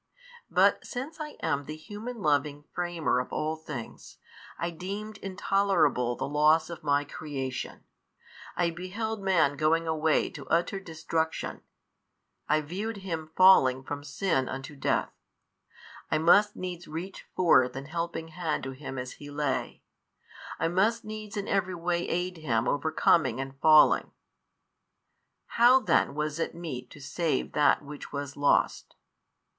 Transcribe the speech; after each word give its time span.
But 0.49 0.83
since 0.83 1.19
I 1.19 1.35
am 1.43 1.65
the 1.65 1.75
human 1.75 2.23
loving 2.23 2.63
Framer 2.73 3.19
of 3.19 3.31
all 3.31 3.55
things, 3.55 4.17
I 4.57 4.71
deemed 4.71 5.19
intolerable 5.19 6.15
the 6.15 6.27
loss 6.27 6.71
of 6.71 6.83
My 6.83 7.03
creation, 7.05 7.83
I 8.55 8.71
beheld 8.71 9.21
man 9.21 9.55
going 9.57 9.85
away 9.87 10.31
to 10.31 10.47
utter 10.47 10.79
destruction, 10.79 11.61
I 12.49 12.61
viewed 12.61 12.97
him 13.05 13.29
falling 13.35 13.83
from 13.83 14.03
sin 14.03 14.49
unto 14.49 14.75
death, 14.75 15.11
I 16.09 16.17
must 16.17 16.55
needs 16.55 16.87
reach 16.87 17.23
forth 17.35 17.75
an 17.75 17.85
helping 17.85 18.29
Hand 18.29 18.63
to 18.63 18.71
him 18.71 18.97
as 18.97 19.11
he 19.11 19.29
lay, 19.29 19.83
I 20.57 20.67
must 20.67 21.05
needs 21.05 21.37
in 21.37 21.47
every 21.47 21.75
way 21.75 22.09
aid 22.09 22.37
him 22.37 22.67
overcome 22.67 23.27
and 23.27 23.55
falling. 23.61 24.09
How 25.45 25.79
then 25.79 26.15
was 26.15 26.39
it 26.39 26.55
meet 26.55 26.89
to 26.89 26.99
save 26.99 27.51
that 27.51 27.83
which 27.83 28.11
was 28.11 28.35
lost? 28.35 28.95